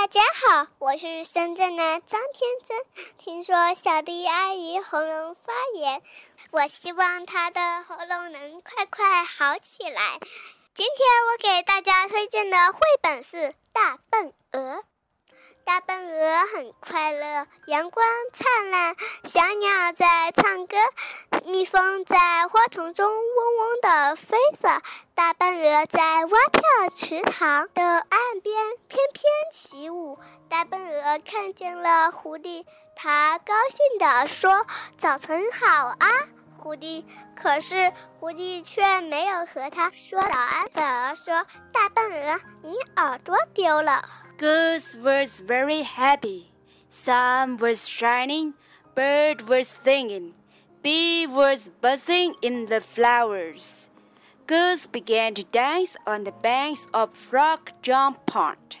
[0.00, 3.04] 大家好，我是深圳的张天真。
[3.18, 6.00] 听说小迪阿姨喉咙发炎，
[6.52, 10.18] 我希望她的喉咙能快快好起来。
[10.72, 13.36] 今天我给大家推荐的绘本是
[13.74, 14.76] 《大笨鹅》。
[15.64, 20.76] 大笨鹅很快乐，阳光灿烂，小鸟在唱歌，
[21.44, 24.82] 蜜蜂在花丛中嗡嗡地飞着。
[25.14, 28.54] 大笨鹅在蛙跳池塘的岸边
[28.88, 30.18] 翩翩起舞。
[30.48, 32.64] 大笨鹅看见了狐狸，
[32.96, 34.66] 它高兴地说
[34.98, 36.08] ：“早晨好啊，
[36.58, 37.04] 狐狸。”
[37.40, 44.08] 可是狐狸却没有和它说早安，反而说：“大笨鹅，你耳朵丢了。”
[44.40, 46.50] Goose was very happy.
[46.88, 48.54] Sun was shining,
[48.94, 50.32] bird was singing,
[50.82, 53.90] bee was buzzing in the flowers.
[54.46, 58.78] Goose began to dance on the banks of Frog Jump Pond.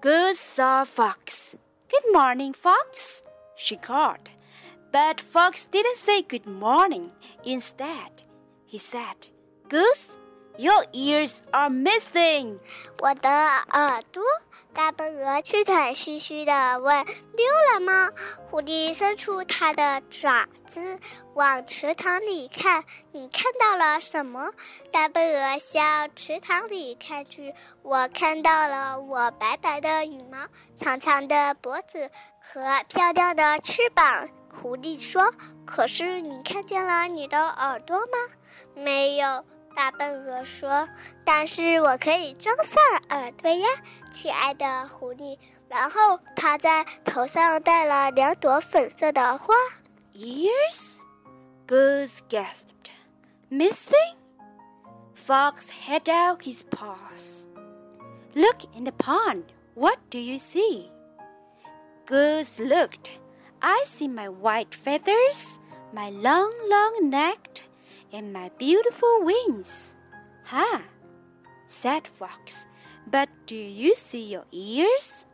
[0.00, 1.56] Goose saw Fox.
[1.90, 3.22] Good morning, Fox,
[3.56, 4.30] she called.
[4.92, 7.10] But Fox didn't say good morning.
[7.44, 8.22] Instead,
[8.66, 9.30] he said,
[9.68, 10.16] Goose,
[10.58, 12.58] your ears are missing.
[12.98, 14.22] 我的耳朵，
[14.74, 17.04] 大笨鹅气喘吁吁地问
[17.36, 18.10] ：“丢了吗？”
[18.50, 20.98] 狐狸伸出它的爪子，
[21.34, 22.84] 往池塘里看。
[23.12, 24.50] 你看到了什么？
[24.90, 27.54] 大笨鹅向池塘里看去。
[27.82, 30.38] 我看到了我白白的羽毛、
[30.74, 34.28] 长长的脖子和漂亮的翅膀。
[34.60, 35.32] 狐狸说
[35.64, 38.34] ：“可是你看见了你的耳朵吗？”
[38.74, 39.44] 没有。
[39.78, 40.88] 大笨鹅说
[41.24, 43.68] ：“但是我可以装上耳朵呀，
[44.10, 45.38] 亲爱的狐狸。”
[45.70, 49.54] 然后它在头上戴了两朵粉色的花。
[50.16, 50.96] Ears?
[51.68, 52.90] Goose gasped.
[53.52, 54.16] Missing?
[55.14, 57.44] Fox held out his paws.
[58.34, 59.44] Look in the pond.
[59.76, 60.90] What do you see?
[62.04, 63.12] Goose looked.
[63.60, 65.60] I see my white feathers,
[65.92, 67.67] my long, long neck
[68.11, 69.95] and my beautiful wings.
[70.45, 70.83] Ha!
[71.67, 72.65] said Fox.
[73.07, 75.25] But do you see your ears?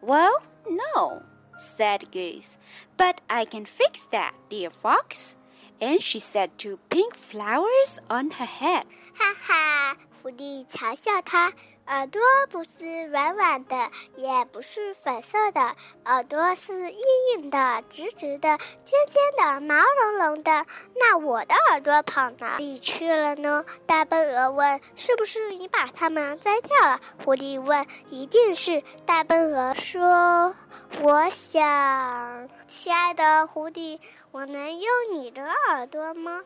[0.00, 1.22] Well, no,
[1.56, 2.56] said Goose.
[2.96, 5.36] But I can fix that, dear Fox.
[5.80, 8.86] And she set two pink flowers on her head.
[9.18, 9.96] Ha ha!
[10.22, 11.52] 狐狸嘲笑他，
[11.87, 16.99] 耳朵不是软软的，也不是粉色的，耳朵是硬
[17.33, 20.65] 硬的、直直的、尖尖的、毛茸茸的。
[20.95, 23.63] 那我的耳朵跑哪里去了呢？
[23.85, 24.81] 大笨鹅问。
[24.97, 26.99] 是不是你把它们摘掉了？
[27.23, 27.87] 狐狸问。
[28.09, 28.83] 一定是。
[29.05, 30.53] 大笨鹅说。
[31.01, 33.99] 我想，亲爱的狐狸，
[34.31, 36.41] 我能用你的耳朵吗？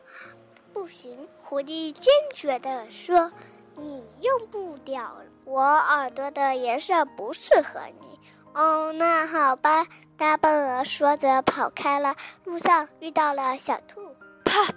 [0.72, 3.32] 不行，狐狸坚决地说。
[3.75, 8.19] 你用不掉，我耳朵的颜色不适合你。
[8.53, 9.85] 哦，那好吧。
[10.17, 12.15] 大笨鹅说着跑开了。
[12.43, 14.01] 路上遇到了小兔。
[14.45, 14.73] Pop!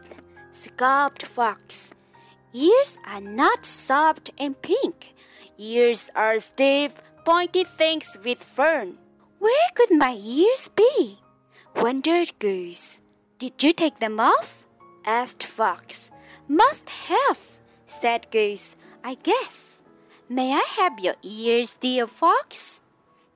[0.52, 1.90] scoffed Fox.
[2.52, 5.14] Ears are not soft and pink.
[5.56, 6.92] Ears are stiff,
[7.24, 8.98] pointy things with fern.
[9.38, 11.20] Where could my ears be?
[11.74, 13.00] wondered Goose.
[13.38, 14.66] Did you take them off?
[15.06, 16.10] asked Fox.
[16.48, 17.38] Must have,
[17.86, 18.74] said Goose.
[19.04, 19.82] I guess.
[20.28, 22.80] May I have your ears, dear Fox?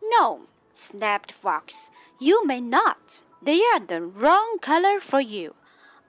[0.03, 0.42] No,
[0.72, 1.91] snapped Fox.
[2.20, 3.22] You may not.
[3.42, 5.54] They are the wrong color for you.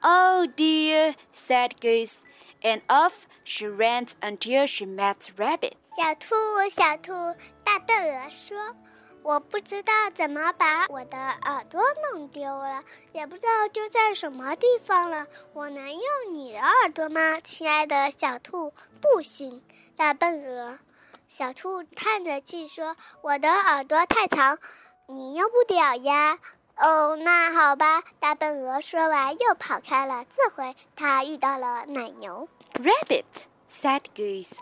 [0.04, 2.20] Oh dear, said Goose,
[2.62, 5.76] and off she ran until she met Rabbit.
[5.98, 6.36] 小兔，
[6.70, 8.76] 小兔，大笨鹅说。
[9.23, 11.83] 我不知道怎么把我的耳朵
[12.13, 12.83] 弄丢了，
[13.13, 15.27] 也不知道丢在什么地方了。
[15.53, 18.73] 我能用你的耳朵吗，亲爱的小兔？
[19.01, 19.63] 不行，
[19.97, 20.79] 大笨鹅。
[21.29, 24.59] 小兔叹着气说：“我的耳朵太长，
[25.07, 26.39] 你用不了呀。”
[26.77, 30.25] 哦，那好吧，大笨鹅说完又跑开了。
[30.31, 32.49] 这回它遇到了奶牛。
[32.73, 33.25] Rabbit
[33.71, 34.57] said Goose,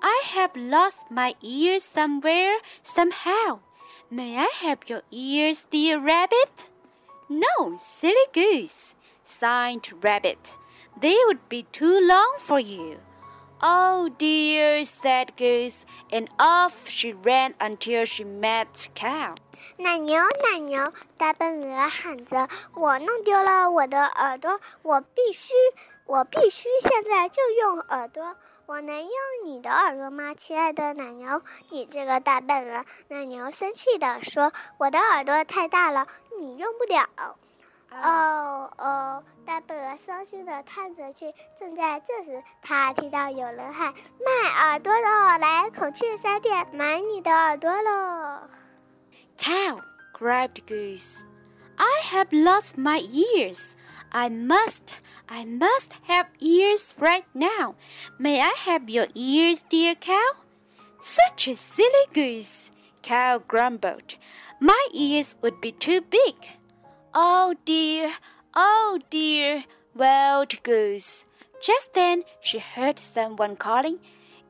[0.00, 3.58] "I have lost my ears somewhere, somehow."
[4.09, 6.69] May I have your ears, dear rabbit?
[7.29, 10.57] No, silly goose, sighed Rabbit.
[10.99, 12.99] They would be too long for you.
[13.63, 19.35] Oh dear, said Goose, and off she ran until she met Cow.
[19.77, 20.91] 奶牛，奶牛！
[21.15, 25.53] 大笨鹅喊着：“我弄丢了我的耳朵，我必须，
[26.05, 28.35] 我必须现在就用耳朵。”
[28.66, 29.10] 我能用
[29.44, 31.40] 你的耳朵吗，亲爱的奶牛？
[31.70, 32.84] 你这个大笨鹅！
[33.06, 36.08] 奶牛生气地说：“我的耳朵太大了，
[36.40, 37.36] 你用不了。”
[38.02, 39.22] 哦哦！
[39.46, 41.32] 大笨鹅伤心地叹着气。
[41.56, 45.38] 正在这时，他听到有人喊：“卖耳朵喽！
[45.38, 48.40] 来孔雀商店买你的耳朵喽！”
[49.38, 49.80] Cow
[50.12, 51.22] cried Goose,
[51.76, 53.70] "I have lost my ears.
[54.16, 54.94] I must,
[55.28, 57.74] I must have ears right now.
[58.18, 60.30] May I have your ears, dear cow?"
[61.02, 62.70] Such a silly goose,
[63.02, 64.16] Cow grumbled.
[64.58, 66.34] My ears would be too big.
[67.12, 68.14] Oh dear,
[68.54, 69.64] oh dear,
[69.94, 71.26] wailed Goose.
[71.60, 73.98] Just then she heard someone calling,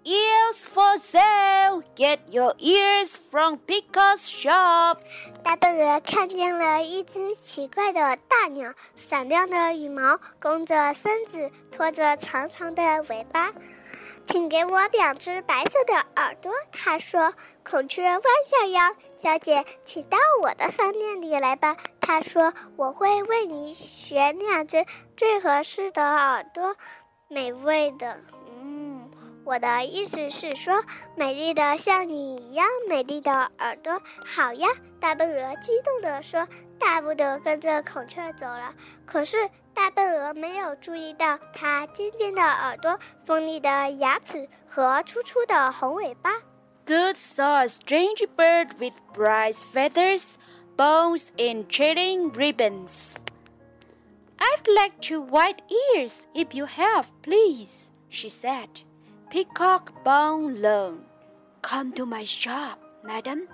[0.08, 1.82] Ears for sale!
[1.96, 4.98] Get your ears from Picard's shop.
[5.42, 13.52] 大笨鹅看见了一只奇怪的大鸟，闪亮的羽毛，弓着身子，拖着长长的尾巴。
[14.28, 17.34] 请给我两只白色的耳朵，他说。
[17.68, 21.76] 孔雀弯下腰，小姐，请到我的商店里来吧。
[22.00, 24.86] 他说，我会为你选两只
[25.16, 26.76] 最合适的耳朵，
[27.26, 28.20] 美味的。
[29.46, 30.84] 我的意思是说，
[31.14, 34.02] 美丽的像你一样美丽的耳朵。
[34.26, 34.68] 好呀，
[35.00, 36.46] 大笨鹅激动地说，
[36.78, 38.74] 大步地跟着孔雀走了。
[39.06, 39.48] 可是。
[39.76, 46.30] 大笨鹅没有注意到它尖尖的耳朵、锋利的牙齿和粗粗的红尾巴。
[46.86, 50.36] Good saw a strange bird with bright feathers,
[50.78, 53.16] bones, and trailing ribbons.
[54.38, 55.60] I'd like two white
[55.94, 58.85] ears if you have, please, she said.
[59.30, 61.04] Peacock bone loan.
[61.62, 63.48] Come to my shop, madam,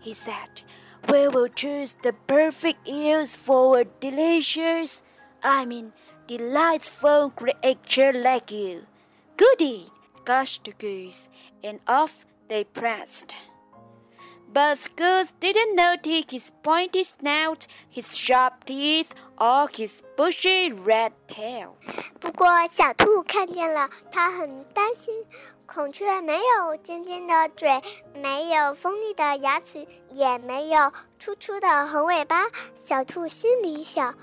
[0.00, 0.62] he said.
[1.08, 5.02] We will choose the perfect ears for a delicious
[5.42, 5.92] I mean,
[6.26, 8.86] delightful creature like you.
[9.36, 9.90] Goody,
[10.24, 11.28] gushed the goose,
[11.64, 13.34] and off they pressed.
[14.52, 21.70] But Goose didn't notice his pointy snout, his sharp teeth, or his bushy red tail.
[22.20, 25.26] 不过小兔看见了，它很担心。
[25.66, 27.80] 孔雀没有尖尖的嘴，
[28.14, 32.46] 没有锋利的牙齿，也没有粗粗的红尾巴。
[32.74, 34.14] 小兔心里想。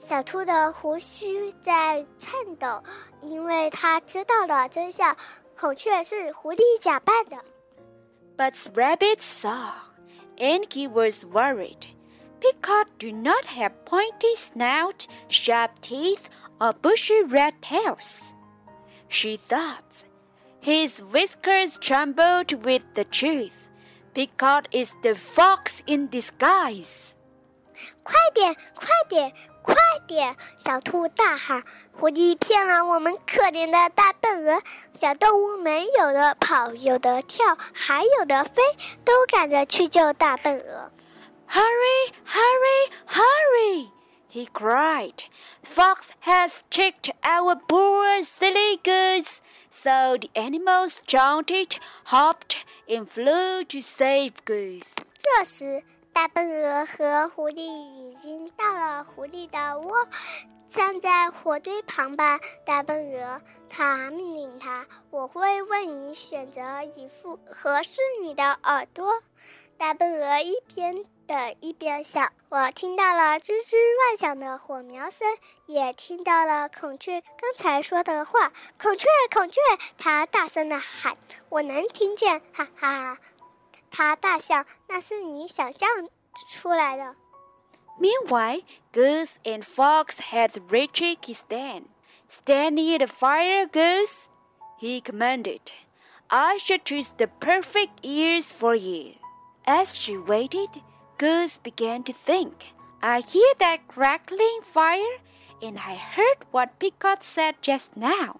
[0.00, 2.82] 小兔的胡须在颤抖，
[3.22, 5.16] 因为它知道了真相：
[5.58, 7.36] 孔雀是狐狸假扮的。
[8.36, 9.72] But Rabbit saw,
[10.38, 11.86] and he was worried.
[12.39, 16.29] Peacock do not have pointy snout, sharp teeth,
[16.59, 18.33] or bushy red tails.
[19.09, 20.05] She thought.
[20.59, 23.69] His whiskers trembled with the truth.
[24.13, 27.13] Peacock is the fox in disguise.
[28.03, 29.75] 快点，快点，快
[30.07, 30.35] 点！
[30.57, 34.61] 小兔大喊：“狐狸骗了我们可怜的大笨鹅！”
[34.99, 38.61] 小动物们有的跑，有的跳，还有的飞，
[39.03, 40.91] 都赶着去救大笨鹅。
[41.49, 43.91] Hurry, hurry, hurry!
[44.27, 45.23] He cried.
[45.63, 49.41] Fox has tricked our poor silly goose.
[49.69, 54.93] So the animals jumped, hopped, and flew to save Goose.
[55.17, 55.83] 这时。
[56.13, 60.07] 大笨鹅和狐狸已经到了狐狸的窝，
[60.69, 62.39] 站在火堆旁吧。
[62.65, 66.61] 大笨鹅，它命令他：“我会为你选择
[66.95, 69.21] 一副合适你的耳朵。”
[69.77, 75.28] 大笨鹅一边 的一边想：“我听到了吱吱乱响的火苗声，
[75.66, 78.52] 也听到了孔雀刚才说的话。
[78.82, 79.60] 孔雀，孔雀！”
[79.96, 81.16] 它大声的喊
[81.48, 83.18] ：“我能听见！”哈哈。
[83.92, 85.88] 它大笑，那是你想象
[86.50, 87.14] 出来的。
[88.00, 88.62] Meanwhile,
[88.92, 91.84] Goose and Fox had reached his den.
[92.28, 94.26] Stand near the fire, Goose,
[94.80, 95.60] he commanded.
[96.26, 99.14] I shall choose the perfect ears for you.
[99.64, 100.82] As she waited,
[101.19, 102.73] Goose began to think.
[103.01, 105.19] I hear that crackling fire,
[105.61, 108.39] and I heard what Peacock said just now.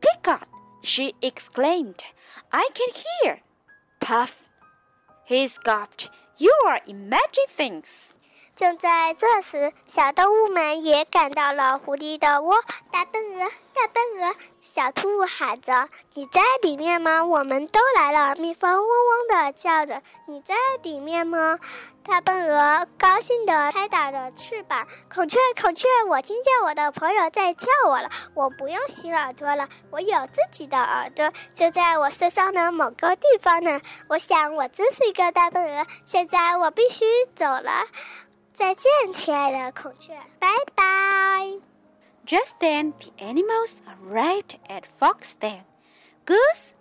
[0.00, 0.48] Peacock,
[0.82, 2.04] she exclaimed,
[2.52, 3.40] I can hear.
[4.00, 4.48] Puff,
[5.24, 6.10] he scoffed.
[6.36, 8.16] You are imagining things.
[8.56, 12.56] 正在这时，小动物们也赶到了狐狸的窝。
[12.92, 13.87] 大笨鹅，大笨鹅，
[14.79, 18.33] 小兔喊着：“你在里面吗？”我们都来了。
[18.37, 21.59] 蜜蜂嗡嗡的叫着：“你在里面吗？”
[22.07, 24.87] 大笨鹅高兴的拍打着翅膀。
[25.13, 28.09] 孔雀，孔雀，我听见我的朋友在叫我了。
[28.33, 33.81] 我不用洗耳朵了，我有自己的耳朵，就在我身上的某个地方呢。
[34.07, 35.85] 我想，我真是一个大笨鹅。
[36.05, 37.03] 现在我必须
[37.35, 37.85] 走了。
[38.53, 40.98] 再见，亲爱的孔雀，拜拜。
[42.25, 45.63] Just then, the animals arrived at Fox Den.
[46.25, 46.73] Goose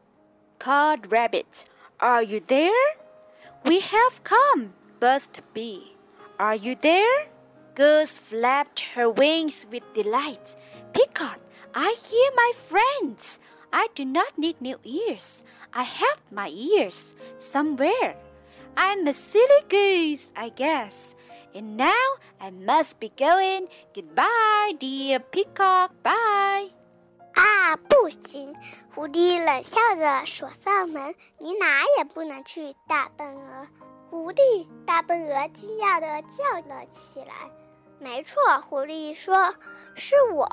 [0.59, 1.65] called Rabbit,
[2.01, 2.85] "Are you there?"
[3.65, 5.97] "We have come," buzzed Bee.
[6.39, 7.29] "Are you there?"
[7.75, 10.57] Goose flapped her wings with delight.
[10.93, 11.41] Peacock,
[11.75, 13.39] I hear my friends.
[13.73, 15.43] I do not need new ears.
[15.73, 18.17] I have my ears somewhere.
[18.77, 21.15] I'm a silly goose, I guess.
[21.59, 21.89] And now
[22.39, 23.67] I must be going.
[23.93, 25.91] Goodbye, dear peacock.
[26.05, 26.71] Bye.
[27.35, 28.55] 啊，不行！
[28.95, 31.17] 狐狸冷笑着锁上门。
[31.39, 33.67] 你哪也不能去，大笨鹅。
[34.09, 37.51] 狐狸，大笨鹅惊讶地叫了起来。
[37.99, 39.53] 没错，狐狸说
[39.97, 40.47] ：“是我，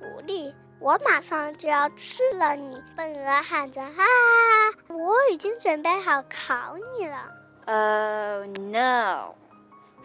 [0.00, 2.82] 狐狸。”我马上就要吃了你！
[2.96, 4.02] 笨鹅喊着：“啊，
[4.88, 7.32] 我已经准备好烤你了。”
[7.66, 9.36] Oh no!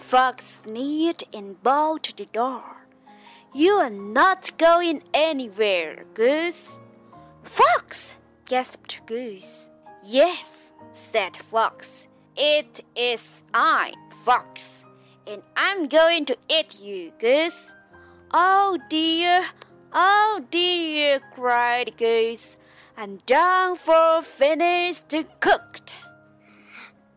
[0.03, 2.87] Fox sneered and bolted the door.
[3.53, 6.77] You are not going anywhere, Goose.
[7.43, 8.15] Fox!
[8.45, 9.69] gasped Goose.
[10.03, 12.07] Yes, said Fox.
[12.35, 13.93] It is I,
[14.23, 14.85] Fox,
[15.25, 17.71] and I'm going to eat you, Goose.
[18.31, 19.45] Oh dear,
[19.93, 22.57] Oh dear, cried Goose.
[22.97, 25.93] I'm done for finished cooked.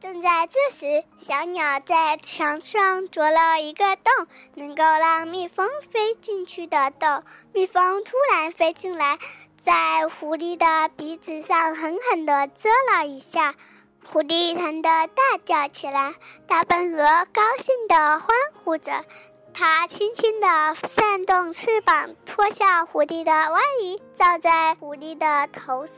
[0.07, 7.25] 正在这时，小鸟在墙上啄了一个洞，能够让蜜蜂飞进去的洞。
[7.53, 9.19] 蜜蜂突然飞进来，
[9.65, 13.57] 在狐狸的鼻子上狠狠地蛰了一下，
[14.09, 16.15] 狐狸疼得大叫起来。
[16.47, 18.29] 大笨鹅高兴地欢
[18.63, 19.05] 呼着。
[19.53, 20.47] 它轻轻地
[20.87, 25.97] 扇动翅膀，脱下狐狸的外衣，罩在狐狸的头上，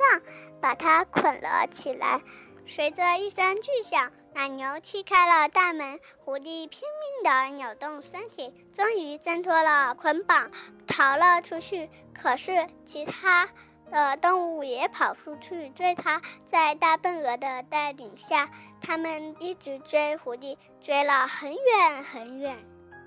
[0.62, 2.22] 把它捆了起来。
[2.68, 10.50] 随着一声巨响，奶牛踢开了大门，狐狸拼命地扭动身体，终于挣脱了捆绑，
[10.86, 11.88] 逃了出去。
[12.12, 13.48] 可是其他
[13.90, 18.50] 的动物也跑出去追它，在大笨鹅的带领下，
[18.82, 22.58] 他们一直追狐狸，追了很远很远。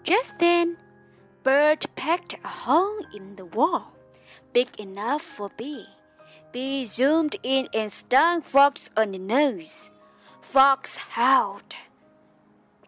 [0.04, 0.76] Just then,
[1.44, 3.92] Bert pecked a hole in the wall,
[4.52, 5.86] big enough for Bee.
[6.52, 9.92] Bee zoomed in and stung Fox on the nose.
[10.42, 11.76] Fox howled.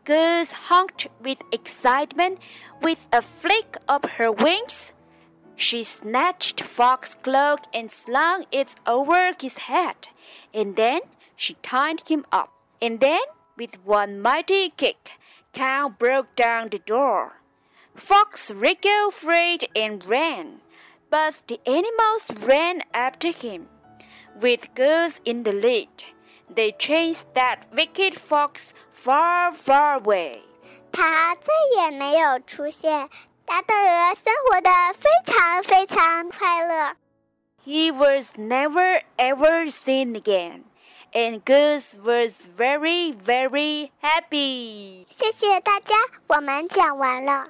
[0.03, 2.39] Goose honked with excitement
[2.81, 4.91] with a flick of her wings.
[5.55, 10.09] She snatched Fox's cloak and slung it over his head,
[10.53, 11.01] and then
[11.35, 12.51] she tied him up.
[12.81, 13.21] And then,
[13.55, 15.11] with one mighty kick,
[15.53, 17.33] Cow broke down the door.
[17.95, 20.59] Fox wriggled free and ran,
[21.12, 23.68] but the animals ran after him.
[24.40, 26.04] With Goose in the lead,
[26.54, 30.42] they chased that wicked fox far, far away.
[30.92, 33.08] 它再也没有出现。
[33.44, 36.96] 大笨鹅生活的非常非常快乐。
[37.64, 40.64] He was never ever seen again
[41.14, 45.06] and Goose was very, very happy.
[45.10, 45.94] 谢谢大家，
[46.26, 47.48] 我们讲完了。